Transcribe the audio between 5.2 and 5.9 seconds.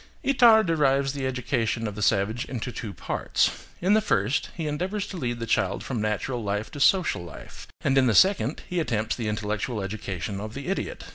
the child